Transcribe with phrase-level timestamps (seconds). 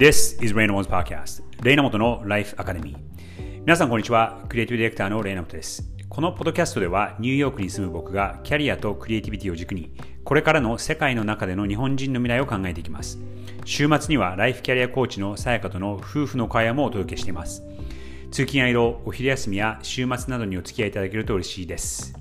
[0.00, 2.96] This is Raynamo's Podcast レイナモトの Life Academy.
[3.60, 4.42] 皆さんこんにちは。
[4.48, 5.92] クリエイティブディレクターのレイナモトです。
[6.08, 9.92] このポッドキャストではニューヨークに住む僕がキャリアとクリエイティビティを軸に
[10.24, 13.18] これからの世界の中での日本人の未来を考えていきます。
[13.66, 17.62] 週末にはライフキャリアコーチのさやかとの夫婦の会話もお届けしています。
[18.30, 22.19] 通勤や移動、お昼休みや週末などにお付き合いいただけると嬉しいです。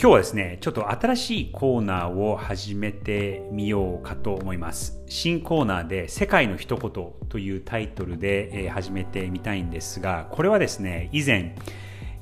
[0.00, 5.02] 今日はですね、ちょっと新しいコーナーを始めてみようかと思います。
[5.08, 11.56] 新コーナーで世界の一言というタイトルで始めてみたいんですが、これはですね、以前、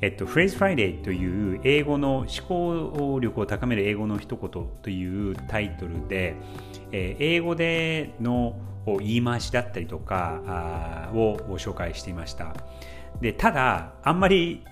[0.00, 6.34] えっと、フレーズフライデーという英語の思考力を高める英語の一言というタイトルで、
[6.92, 8.56] え、英語での
[9.00, 12.54] 言い回しだったりとかを紹介していました。
[13.20, 14.64] でただ、あんまり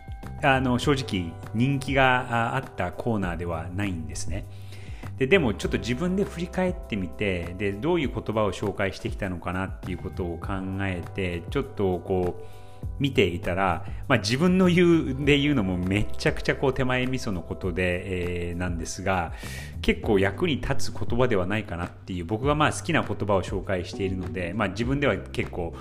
[0.45, 4.47] あの正直人気があったコーナーではないんですね。
[5.19, 12.64] ででもちょっと自分で振り返ってみてでどういう言葉を紹介してきたのかなっていうことを考えてちょっとこう
[12.99, 19.33] 見ていたら、まあ、自分の言うで言うのもめちゃくちゃこう手前味噌のことで、えー、なんですが
[19.83, 25.75] 結構役に立つ言葉ではないかなっていう僕がまあ好きな言葉を紹介しているので、まあ、自分では結構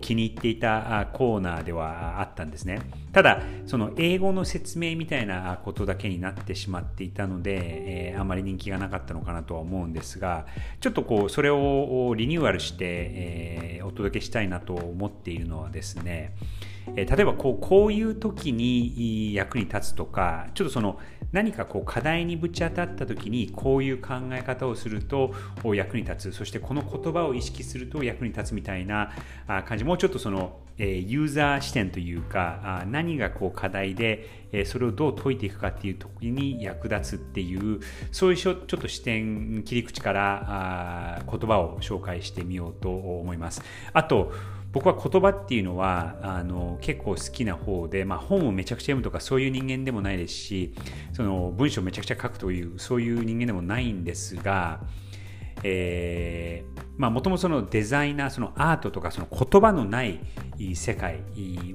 [0.00, 2.80] 気に入っていたコーナーではあったんですね。
[3.12, 10.46] ただその英語の説明みたいなことだけになってしまっていたので、えー、あまり人気がなかったのかなとは思うんですが
[10.80, 16.32] ちょっとこうそれをリニューアルして、えー、お届けしたいなと思っているのはですね
[16.96, 20.98] え例えばこうこういう時に役に立つとかちょっとその
[21.32, 25.34] 何かこう課題にぶち当たった時にこういう考え方をすると
[25.74, 26.32] 役に立つ。
[26.32, 29.12] そしてこの言葉を意識すると役に立つみたいな
[29.66, 29.84] 感じ。
[29.84, 43.62] もうちょっとそのユーザー視点というか何がこう課題でそれをどう解いていくかっていう時に役立つっていうそういうちょっと視点切り口から言葉を紹介してみようと思います。
[43.92, 44.32] あと
[44.72, 50.74] 僕は言葉っていうのはあの結構好きな方で、まあ、本をめちゃくちゃ読むとかそういう人間でもないですし
[51.14, 54.80] その文章をめちゃくちゃ書くというそういう人間でもないんですが、
[55.62, 56.64] え、
[56.96, 60.20] まあもともとそのデザイナーそのアートとかその言葉のない
[60.74, 61.20] 世界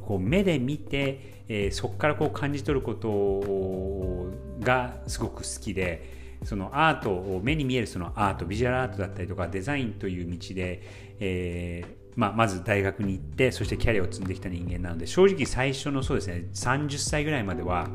[0.06, 4.32] こう目で見て、えー、そこからこう感じ取ること
[4.64, 6.23] がすごく好きで。
[6.46, 10.82] そのアートを目に見えるそのアートビジュアルアートだったりとかデザインという道で、
[11.20, 17.88] えーまあ、まず大学に行ってそしてキャリアを積んできた人間なので正直最初のそうですね30歳ぐらいまでは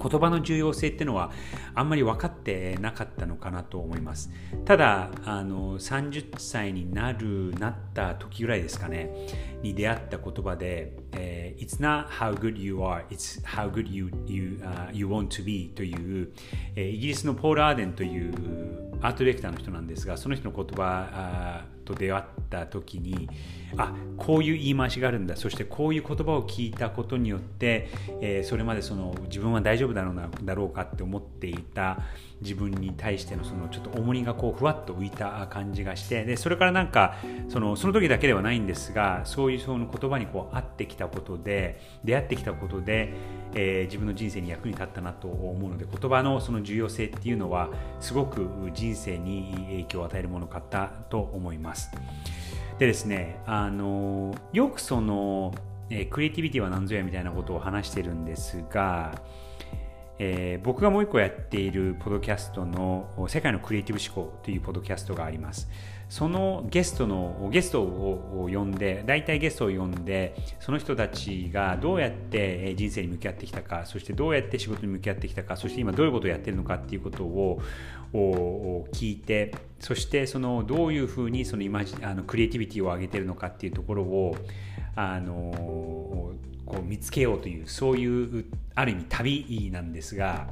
[0.00, 1.30] 言葉の重要性っていうのは
[1.74, 4.30] あんまり分かってなかったのかなと思います。
[4.64, 9.10] ただあの30歳になるなった時ぐらいですかね
[9.62, 16.30] に出会った言葉で、えー、It's not how good you are it's how good you, you,、uh, you want to be という、
[16.76, 18.32] えー、イギリスのポール・アーデンという
[19.00, 23.28] アートディレクターの人なんですがその人の言葉と出会った時に
[23.76, 25.36] あこういう言い回しがあるんだ。
[25.36, 27.90] そしてこういう言葉を聞いたことによって、
[28.20, 31.98] えー、それまでその自分は大丈夫だろうなだろうかって思っていた
[32.40, 37.16] 自分に対してのそのちょっと重荷がこうふわっと浮いた感じがしてでそれからなんか
[37.48, 43.14] そのその時だけではないんですがそういうその言葉にこう合ってきたことで出会ってきたことで、
[43.54, 47.70] えー、自分の人生に役に立ったなと思うので言葉のその重要性っていうのは
[48.00, 51.90] すごく人生に影響を与えるものかったと思います。
[52.78, 55.54] でですねあのよくその、
[55.90, 59.22] え、クリエイティビティは何ぞやみたいなことを話してるんですが
[60.18, 65.68] えー、僕がもう一個やっているポドキャストの「世界のクリエイティブ思考」というポドキャストがあります。
[66.08, 77.62] そのゲストのゲストを呼んで大体ゲストを呼んでその人たちがどうやって人生に向き合ってきたかそしてどうやって仕事に向き合ってきたかそして今どういうことをやってるのかっていうことを
[78.92, 84.36] 聞いてそしてそのどういうふうにそのイマジあのクリエイティビティを上げてるのかっていうところを
[84.96, 85.32] あの
[86.66, 88.44] こう見つけようというそういう
[88.74, 90.48] ある意味旅なんですが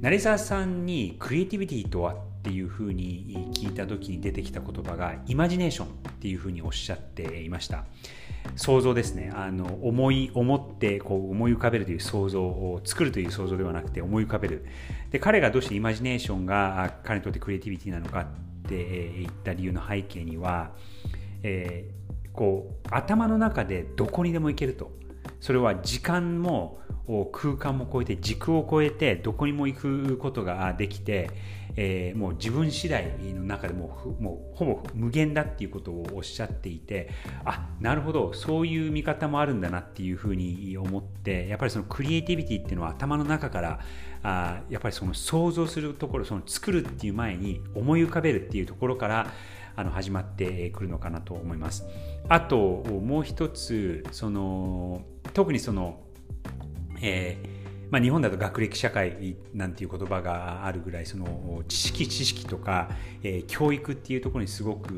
[0.00, 5.90] 成沢さんにクリエイティビティとはっていうふうに聞いた時に出てきた言葉がイマジネーションっ
[6.20, 7.86] ていうふうにおっしゃっていました。
[8.54, 9.32] 想像ですね。
[9.34, 14.64] あの思い思ってこう思い浮かべるという想像を作るという想像ではなくて思い浮かべる。
[15.10, 18.26] で彼がどうしてイマジネーションが彼にとってクリエイティビティなのかっ
[18.68, 20.70] て言った理由の背景には、
[21.42, 24.92] えー、こう頭の中でどこにでも行けると。
[25.40, 26.78] それは時間も
[27.32, 31.30] 空間も超えて軸を超えてどこにも行くことができて、
[31.76, 37.10] えー、もう自分次第の中でももうほぼ無限だっていうことをおっしゃっていて
[37.44, 43.80] あなるほどそういう見方もあるんだなっていうふうに思ってやっぱりそのクリエイティビティっていうのは頭の中から
[44.22, 49.32] あやっぱりその想像するところその作るっていう前に思い浮かべるっていうところから
[49.76, 51.84] あの始まってくるのかなと思います。
[52.28, 55.02] あともう一つその
[55.34, 56.00] 特にその、
[57.00, 62.90] えーまあ、日本だと学歴社会なんていう言葉があるぐらいその知識知識とか、
[63.22, 64.92] えー、教育っていうところにすごく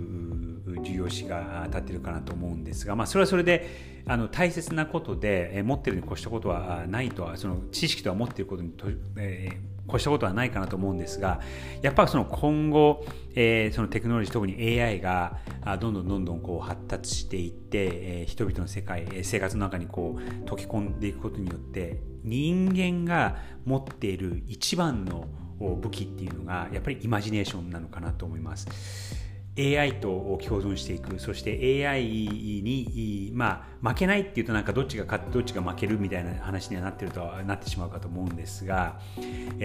[0.82, 11.40] 重要視が立ってるかなと思うんですが、まあ、それはそれであの大切なことで、え、持ってるに越したことはないとはその知識とは持っていることにと、えー越したことはないかなと思うんですが
[11.82, 15.38] やっぱその今後、えー、そのテクノロジー特に AI が
[15.80, 25.26] どんどんどんどんこう発達していって、えー、人々の世界生活の中にこう溶け込んでいくことによって人間が持っている一番の
[25.58, 29.27] 武器っていうのがやっぱりイマジネーションなのかなと思います。
[29.58, 31.18] AI と共存していく。
[31.18, 39.00] そして AI に、まあ、負けないっていうとなんかどっちが勝ってどっちが負けるみたいな話にはなってるとはなってしまうかと思うんですが、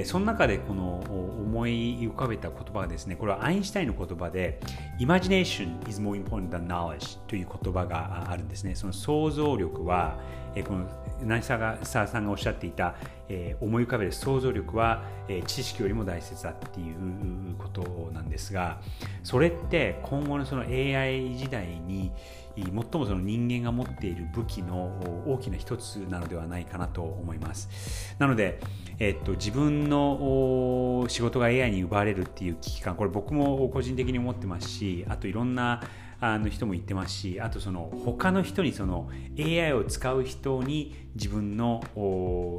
[0.05, 4.59] その中でこの思い浮かべた言葉がですねこれはアインシュタインの言葉で
[4.99, 8.75] Imagination is more important than knowledge という言葉があるんですね。
[8.75, 10.19] その想像力は
[10.55, 10.85] えこの
[11.23, 12.95] 成沢さんがおっしゃっていた、
[13.29, 18.79] えー、思い浮かべる想像力は、えー、知識よりも大切だっていうことなんですが
[19.23, 22.11] それって今後のその AI 時代に
[22.55, 28.15] 最もその人間が持っている武器の大きな一つなのではないかなと思います。
[28.19, 28.59] なので、
[28.99, 35.81] えっと、自分の仕事が AI に奪われるっていう危機感これ僕も個人的に思ってますしあといろんな
[36.25, 41.83] あの人も言ってますしあとその他の人にその AI を使う人に自分の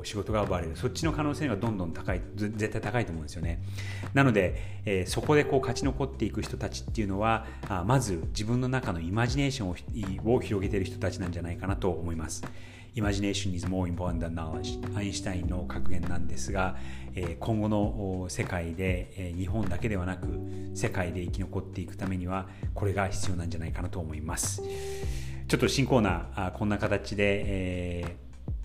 [0.05, 0.76] 仕事が奪われる。
[0.76, 3.62] そっちの可能性がどんどん高い絶対高いと思うんですよね。
[4.12, 12.44] なので、えー、そこでこう勝ち残っていく人たちっていうのはあまず自分の中のイマジネーションを広げている人たちなんじゃないかなと思います。
[12.96, 14.79] Imagination is more important than knowledge.
[14.96, 16.76] アインシュタインの格言なんですが、
[17.17, 20.29] え今後の世界で、え日本だけではなく
[20.75, 24.62] 世界で生き残っていくためにはこれが必要なんじゃないかなと思います。
[25.49, 27.43] ちょっと新コーナーこんな形で、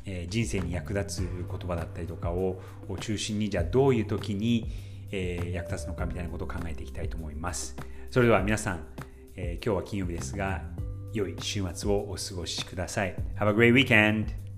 [0.06, 2.62] え、人生に役立つ言葉だったりとかを
[3.00, 4.70] 中心にじゃあどういう時に、
[5.12, 7.76] 役立つのかみたいなことを考えていきたいと思います。
[8.12, 8.86] それでは皆さん、
[9.36, 10.62] え今日は金曜日ですが
[11.14, 13.16] 良い週末をお過ごしください。
[13.40, 14.49] Have a great weekend!